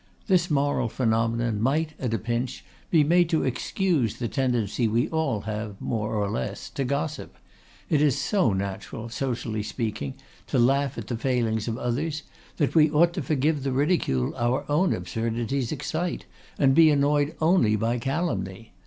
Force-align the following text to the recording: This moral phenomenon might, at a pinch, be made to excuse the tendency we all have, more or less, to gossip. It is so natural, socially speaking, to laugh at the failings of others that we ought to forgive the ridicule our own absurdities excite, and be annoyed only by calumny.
This 0.25 0.49
moral 0.49 0.89
phenomenon 0.89 1.61
might, 1.61 1.93
at 1.99 2.11
a 2.11 2.17
pinch, 2.17 2.65
be 2.89 3.03
made 3.03 3.29
to 3.29 3.43
excuse 3.43 4.15
the 4.15 4.27
tendency 4.27 4.87
we 4.87 5.07
all 5.09 5.41
have, 5.41 5.79
more 5.79 6.15
or 6.15 6.27
less, 6.27 6.71
to 6.71 6.83
gossip. 6.83 7.37
It 7.87 8.01
is 8.01 8.17
so 8.17 8.51
natural, 8.51 9.09
socially 9.09 9.61
speaking, 9.61 10.15
to 10.47 10.57
laugh 10.57 10.97
at 10.97 11.05
the 11.05 11.17
failings 11.17 11.67
of 11.67 11.77
others 11.77 12.23
that 12.57 12.73
we 12.73 12.89
ought 12.89 13.13
to 13.13 13.21
forgive 13.21 13.61
the 13.61 13.71
ridicule 13.71 14.33
our 14.37 14.65
own 14.67 14.91
absurdities 14.91 15.71
excite, 15.71 16.25
and 16.57 16.73
be 16.73 16.89
annoyed 16.89 17.35
only 17.39 17.75
by 17.75 17.99
calumny. 17.99 18.73